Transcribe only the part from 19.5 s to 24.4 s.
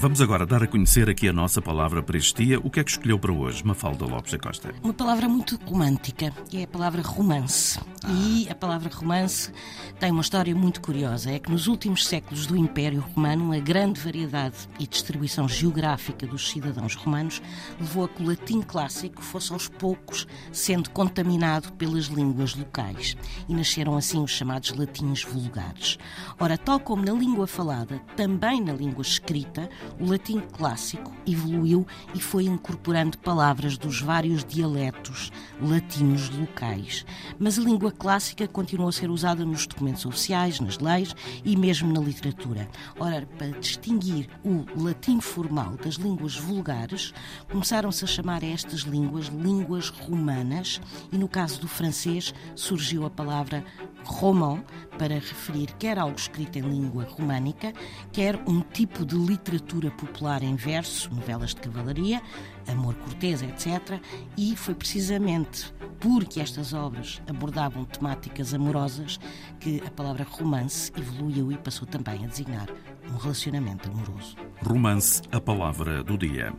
aos poucos sendo contaminado pelas línguas locais. E nasceram assim os